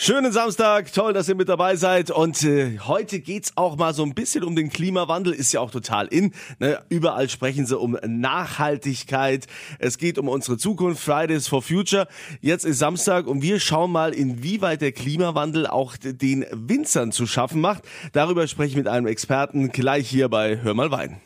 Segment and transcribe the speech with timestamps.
[0.00, 2.12] Schönen Samstag, toll, dass ihr mit dabei seid.
[2.12, 5.72] Und äh, heute geht's auch mal so ein bisschen um den Klimawandel, ist ja auch
[5.72, 6.32] total in.
[6.60, 6.80] Ne?
[6.88, 9.48] Überall sprechen sie um Nachhaltigkeit.
[9.80, 12.06] Es geht um unsere Zukunft, Fridays for Future.
[12.40, 17.60] Jetzt ist Samstag und wir schauen mal, inwieweit der Klimawandel auch den Winzern zu schaffen
[17.60, 17.82] macht.
[18.12, 21.20] Darüber spreche ich mit einem Experten gleich hier bei Hör mal Wein.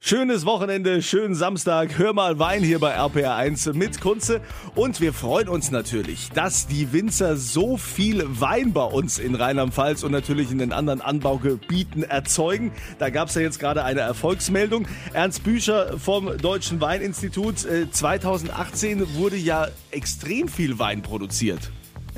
[0.00, 1.98] Schönes Wochenende, schönen Samstag.
[1.98, 4.40] Hör mal Wein hier bei RPR1 mit Kunze.
[4.76, 10.04] Und wir freuen uns natürlich, dass die Winzer so viel Wein bei uns in Rheinland-Pfalz
[10.04, 12.72] und natürlich in den anderen Anbaugebieten erzeugen.
[13.00, 14.86] Da gab es ja jetzt gerade eine Erfolgsmeldung.
[15.12, 17.66] Ernst Bücher vom Deutschen Weininstitut.
[17.90, 21.72] 2018 äh, wurde ja extrem viel Wein produziert.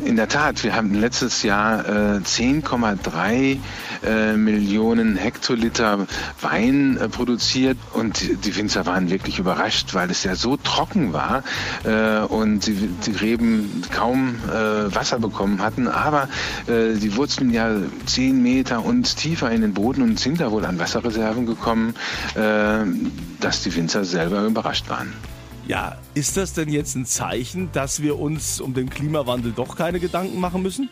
[0.05, 3.59] In der Tat, wir haben letztes Jahr äh, 10,3
[4.03, 6.07] äh, Millionen Hektoliter
[6.41, 11.43] Wein äh, produziert und die Winzer waren wirklich überrascht, weil es ja so trocken war
[11.85, 15.87] äh, und die, die, Reben kaum äh, Wasser bekommen hatten.
[15.87, 16.29] Aber
[16.67, 17.71] äh, die wurzeln ja
[18.07, 21.95] 10 Meter und tiefer in den Boden und sind da wohl an Wasserreserven gekommen,
[22.35, 25.13] dass die Winzer selber überrascht waren.
[25.71, 30.01] Ja, ist das denn jetzt ein Zeichen, dass wir uns um den Klimawandel doch keine
[30.01, 30.90] Gedanken machen müssen?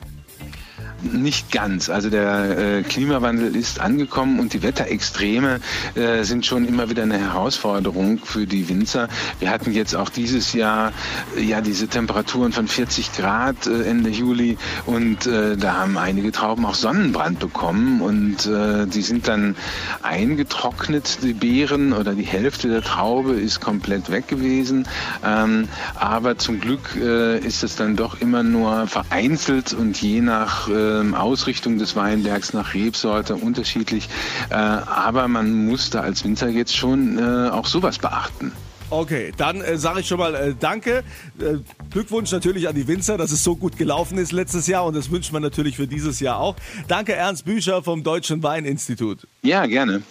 [1.00, 1.90] Nicht ganz.
[1.90, 5.60] Also der äh, Klimawandel ist angekommen und die Wetterextreme
[5.94, 9.08] äh, sind schon immer wieder eine Herausforderung für die Winzer.
[9.38, 10.92] Wir hatten jetzt auch dieses Jahr
[11.36, 16.32] äh, ja diese Temperaturen von 40 Grad äh, Ende Juli und äh, da haben einige
[16.32, 19.54] Trauben auch Sonnenbrand bekommen und äh, die sind dann
[20.02, 24.88] eingetrocknet, die Beeren oder die Hälfte der Traube ist komplett weg gewesen.
[25.24, 31.14] Ähm, aber zum Glück ist es dann doch immer nur vereinzelt und je nach ähm,
[31.14, 34.08] Ausrichtung des Weinbergs nach Rebsorte unterschiedlich.
[34.50, 38.52] Äh, aber man muss da als Winzer jetzt schon äh, auch sowas beachten.
[38.90, 41.04] Okay, dann äh, sage ich schon mal äh, Danke.
[41.38, 41.58] Äh,
[41.90, 45.10] Glückwunsch natürlich an die Winzer, dass es so gut gelaufen ist letztes Jahr und das
[45.10, 46.56] wünscht man natürlich für dieses Jahr auch.
[46.86, 49.26] Danke Ernst Bücher vom Deutschen Weininstitut.
[49.42, 50.02] Ja, gerne.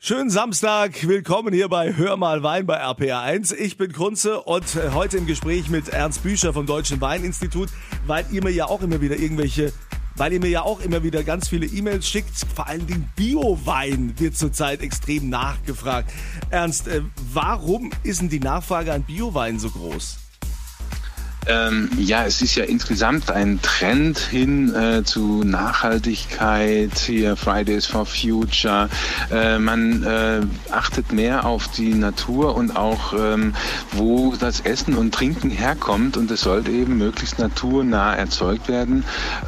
[0.00, 3.54] Schönen Samstag, willkommen hier bei Hör mal Wein bei RPR1.
[3.54, 7.68] Ich bin Kunze und äh, heute im Gespräch mit Ernst Bücher vom Deutschen Weininstitut,
[8.06, 9.72] weil ihr mir ja auch immer wieder irgendwelche
[10.16, 12.36] weil ihr mir ja auch immer wieder ganz viele E-Mails schickt.
[12.54, 16.10] Vor allen Dingen Bio-Wein wird zurzeit extrem nachgefragt.
[16.50, 17.02] Ernst, äh,
[17.32, 20.23] warum ist denn die Nachfrage an Bio-Wein so groß?
[21.46, 28.06] Ähm, ja, es ist ja insgesamt ein Trend hin äh, zu Nachhaltigkeit, hier Fridays for
[28.06, 28.88] Future.
[29.30, 30.40] Äh, man äh,
[30.70, 33.54] achtet mehr auf die Natur und auch, ähm,
[33.92, 39.04] wo das Essen und Trinken herkommt und es sollte eben möglichst naturnah erzeugt werden.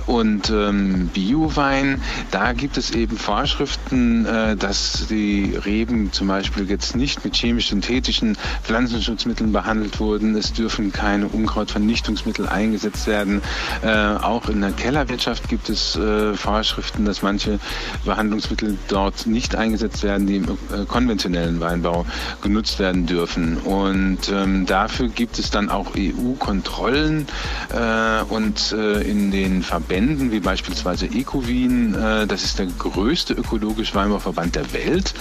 [0.07, 6.95] Und ähm, Biowein, da gibt es eben Vorschriften, äh, dass die Reben zum Beispiel jetzt
[6.95, 10.37] nicht mit chemisch-synthetischen Pflanzenschutzmitteln behandelt wurden.
[10.37, 13.43] Es dürfen keine Unkrautvernichtungen Vernichtungsmittel eingesetzt werden.
[13.83, 17.61] Äh, auch in der Kellerwirtschaft gibt es äh, Vorschriften, dass manche
[18.05, 22.05] Behandlungsmittel dort nicht eingesetzt werden, die im äh, konventionellen Weinbau
[22.43, 23.59] genutzt werden dürfen.
[23.59, 27.29] Und ähm, dafür gibt es dann auch EU-Kontrollen
[27.73, 33.95] äh, und äh, in den Verbänden wie beispielsweise Ecowin, äh, das ist der größte ökologische
[33.95, 35.15] Weinbauverband der Welt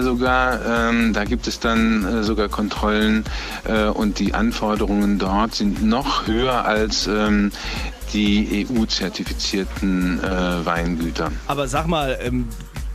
[0.00, 3.24] sogar, ähm, da gibt es dann sogar Kontrollen
[3.94, 7.52] und die Anforderungen dort sind noch höher als ähm,
[8.12, 11.30] die EU-zertifizierten äh, Weingüter.
[11.46, 12.48] Aber sag mal, ähm,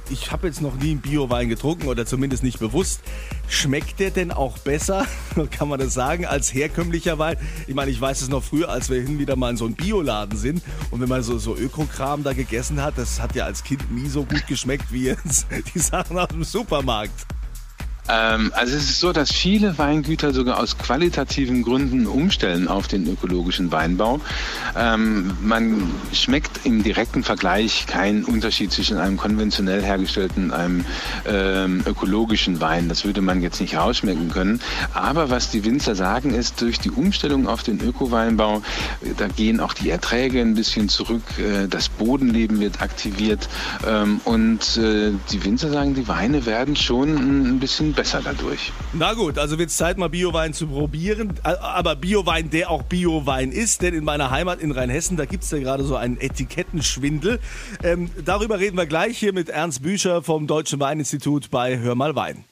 [0.09, 3.02] ich habe jetzt noch nie einen Bio-Wein getrunken oder zumindest nicht bewusst.
[3.47, 5.06] Schmeckt der denn auch besser,
[5.52, 7.38] kann man das sagen, als herkömmlicher Wein?
[7.68, 9.75] Ich meine, ich weiß es noch früher, als wir hin wieder mal in so einem
[9.75, 13.63] Bioladen sind und wenn man so, so Ökokram da gegessen hat, das hat ja als
[13.63, 17.25] Kind nie so gut geschmeckt wie jetzt die Sachen aus dem Supermarkt.
[18.09, 23.08] Ähm, also es ist so, dass viele Weingüter sogar aus qualitativen Gründen umstellen auf den
[23.08, 24.19] ökologischen Weinbau.
[24.75, 30.86] Ähm, man schmeckt im direkten Vergleich keinen Unterschied zwischen einem konventionell hergestellten und einem
[31.25, 32.90] ähm, ökologischen Wein.
[32.90, 34.59] Das würde man jetzt nicht rausschmecken können.
[34.94, 38.62] Aber was die Winzer sagen ist, durch die Umstellung auf den Ökoweinbau,
[39.18, 43.47] da gehen auch die Erträge ein bisschen zurück, äh, das Bodenleben wird aktiviert
[44.26, 48.72] und äh, die Winzer sagen, die Weine werden schon ein bisschen besser dadurch.
[48.93, 51.40] Na gut, also wird es Zeit, mal Biowein zu probieren.
[51.43, 55.51] Aber Biowein, der auch Biowein ist, denn in meiner Heimat in Rheinhessen, da gibt es
[55.51, 57.40] ja gerade so einen Etikettenschwindel.
[57.84, 62.16] Ähm, darüber reden wir gleich hier mit Ernst Bücher vom Deutschen Weininstitut bei Hör mal
[62.16, 62.43] Wein.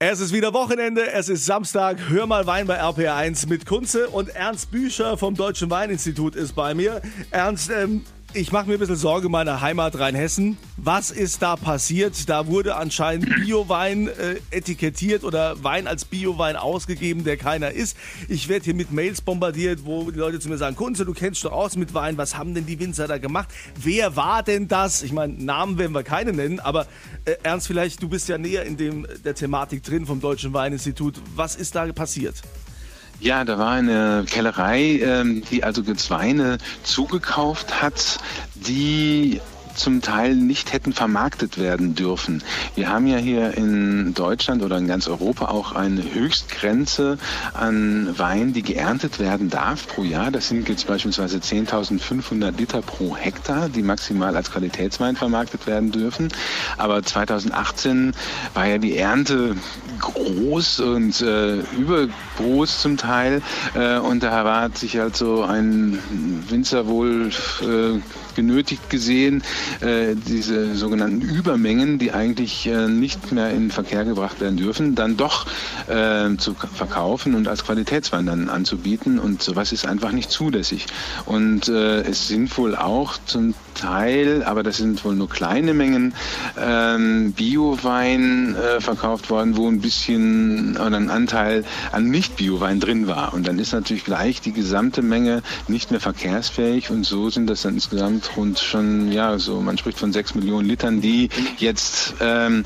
[0.00, 1.98] Es ist wieder Wochenende, es ist Samstag.
[2.08, 6.74] Hör mal Wein bei RPR1 mit Kunze und Ernst Bücher vom Deutschen Weininstitut ist bei
[6.74, 7.00] mir.
[7.30, 8.04] Ernst, ähm,
[8.34, 10.58] ich mache mir ein bisschen Sorge meiner Heimat Rheinhessen.
[10.76, 12.28] Was ist da passiert?
[12.28, 17.96] Da wurde anscheinend Biowein äh, etikettiert oder Wein als Biowein ausgegeben, der keiner ist.
[18.28, 21.44] Ich werde hier mit Mails bombardiert, wo die Leute zu mir sagen, Kunze, du kennst
[21.44, 23.48] doch aus mit Wein, was haben denn die Winzer da gemacht?
[23.80, 25.02] Wer war denn das?
[25.02, 26.86] Ich meine, Namen werden wir keine nennen, aber
[27.24, 31.20] äh, Ernst, vielleicht, du bist ja näher in dem, der Thematik drin vom Deutschen Weininstitut.
[31.36, 32.42] Was ist da passiert?
[33.24, 38.18] Ja, da war eine Kellerei, ähm, die also jetzt Weine zugekauft hat,
[38.54, 39.40] die
[39.74, 42.42] zum Teil nicht hätten vermarktet werden dürfen.
[42.74, 47.18] Wir haben ja hier in Deutschland oder in ganz Europa auch eine Höchstgrenze
[47.52, 50.30] an Wein, die geerntet werden darf pro Jahr.
[50.30, 56.28] Das sind jetzt beispielsweise 10.500 Liter pro Hektar, die maximal als Qualitätswein vermarktet werden dürfen.
[56.76, 58.12] Aber 2018
[58.54, 59.56] war ja die Ernte
[60.00, 63.42] groß und äh, übergroß zum Teil.
[63.74, 65.98] Äh, und da hat sich halt so ein
[66.48, 67.30] Winzer wohl
[67.62, 68.00] äh,
[68.34, 69.42] genötigt gesehen,
[69.80, 75.16] äh, diese sogenannten Übermengen, die eigentlich äh, nicht mehr in Verkehr gebracht werden dürfen, dann
[75.16, 75.46] doch
[75.86, 79.18] äh, zu verkaufen und als Qualitätswein dann anzubieten.
[79.18, 80.86] Und sowas ist einfach nicht zulässig.
[81.26, 86.14] Und äh, es sind wohl auch zum Teil, aber das sind wohl nur kleine Mengen,
[86.58, 93.34] ähm, Biowein äh, verkauft worden, wo ein bisschen oder ein Anteil an Nicht-Biowein drin war.
[93.34, 97.62] Und dann ist natürlich gleich die gesamte Menge nicht mehr verkehrsfähig und so sind das
[97.62, 101.28] dann insgesamt rund schon, ja, so man spricht von sechs Millionen Litern, die
[101.58, 102.64] jetzt ähm,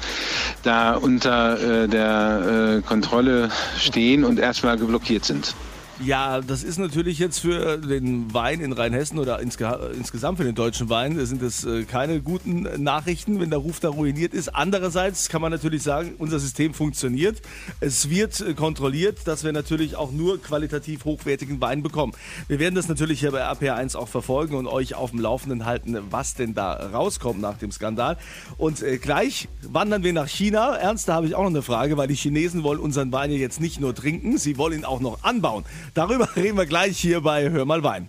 [0.62, 5.55] da unter äh, der äh, Kontrolle stehen und erstmal geblockiert sind.
[6.04, 10.54] Ja, das ist natürlich jetzt für den Wein in Rheinhessen oder insge insgesamt für den
[10.54, 14.54] deutschen Wein sind es äh, keine guten Nachrichten, wenn der Ruf da ruiniert ist.
[14.54, 17.42] Andererseits kann man natürlich sagen, unser System funktioniert.
[17.80, 22.12] Es wird äh, kontrolliert, dass wir natürlich auch nur qualitativ hochwertigen Wein bekommen.
[22.46, 25.98] Wir werden das natürlich hier bei RPR1 auch verfolgen und euch auf dem Laufenden halten,
[26.10, 28.18] was denn da rauskommt nach dem Skandal.
[28.56, 30.76] Und äh, gleich wandern wir nach China.
[30.76, 33.36] Ernst, da habe ich auch noch eine Frage, weil die Chinesen wollen unseren Wein ja
[33.36, 35.64] jetzt nicht nur trinken, sie wollen ihn auch noch anbauen.
[35.94, 38.08] Darüber reden wir gleich hier bei Hör mal Wein.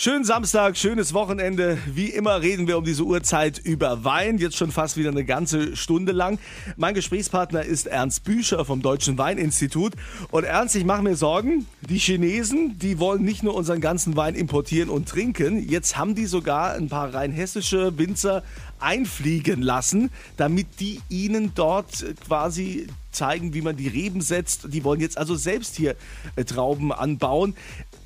[0.00, 1.76] Schönen Samstag, schönes Wochenende.
[1.92, 4.38] Wie immer reden wir um diese Uhrzeit über Wein.
[4.38, 6.38] Jetzt schon fast wieder eine ganze Stunde lang.
[6.76, 9.94] Mein Gesprächspartner ist Ernst Bücher vom Deutschen Weininstitut.
[10.30, 11.66] Und Ernst, ich mache mir Sorgen.
[11.80, 15.68] Die Chinesen, die wollen nicht nur unseren ganzen Wein importieren und trinken.
[15.68, 18.44] Jetzt haben die sogar ein paar rein hessische Winzer
[18.78, 24.72] einfliegen lassen, damit die ihnen dort quasi zeigen, wie man die Reben setzt.
[24.72, 25.96] Die wollen jetzt also selbst hier
[26.36, 27.56] äh, Trauben anbauen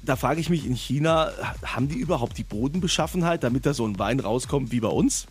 [0.03, 1.31] da frage ich mich in China,
[1.65, 5.27] haben die überhaupt die Bodenbeschaffenheit, damit da so ein Wein rauskommt wie bei uns?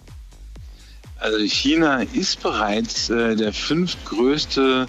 [1.22, 4.88] Also China ist bereits äh, der fünftgrößte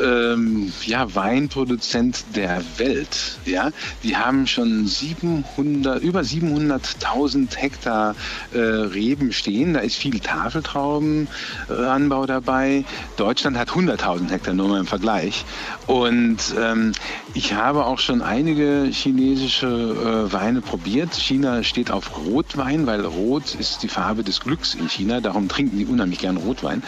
[0.00, 3.38] ähm, ja, Weinproduzent der Welt.
[3.44, 3.70] Ja,
[4.02, 8.14] die haben schon 700, über 700.000 Hektar
[8.54, 9.74] äh, Reben stehen.
[9.74, 12.84] Da ist viel Tafeltraubenanbau dabei.
[13.18, 15.44] Deutschland hat 100.000 Hektar nur mal im Vergleich.
[15.86, 16.92] Und ähm,
[17.34, 21.14] ich habe auch schon einige chinesische äh, Weine probiert.
[21.14, 25.20] China steht auf Rotwein, weil Rot ist die Farbe des Glücks in China.
[25.20, 26.82] Darum trinken trinken die unheimlich gern Rotwein.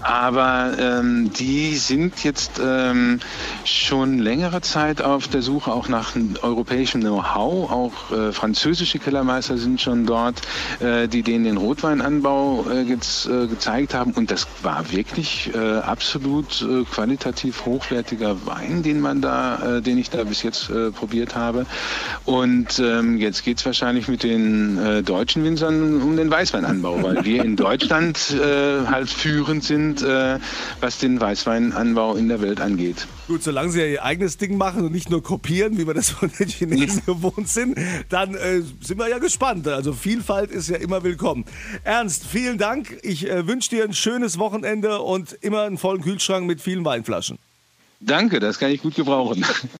[0.00, 3.20] Aber ähm, die sind jetzt ähm,
[3.64, 6.12] schon längere Zeit auf der Suche auch nach
[6.42, 7.70] europäischem Know-how.
[7.70, 10.42] Auch äh, französische Kellermeister sind schon dort,
[10.80, 14.12] äh, die denen den Rotweinanbau äh, jetzt, äh, gezeigt haben.
[14.12, 20.10] Und das war wirklich äh, absolut äh, qualitativ hochwertiger Wein, den man da, den ich
[20.10, 21.66] da bis jetzt probiert habe.
[22.24, 27.44] Und ähm, jetzt geht es wahrscheinlich mit den deutschen Winzern um den Weißweinanbau, weil wir
[27.44, 30.38] in Deutschland äh, halt führend sind, äh,
[30.80, 33.06] was den Weißweinanbau in der Welt angeht.
[33.28, 36.10] Gut, solange sie ja ihr eigenes Ding machen und nicht nur kopieren, wie wir das
[36.10, 37.78] von den Chinesen gewohnt sind,
[38.08, 39.66] dann äh, sind wir ja gespannt.
[39.68, 41.44] Also Vielfalt ist ja immer willkommen.
[41.84, 42.98] Ernst, vielen Dank.
[43.02, 47.38] Ich äh, wünsche dir ein schönes Wochenende und immer einen vollen Kühlschrank mit vielen Weinflaschen.
[48.00, 49.44] Danke, das kann ich gut gebrauchen.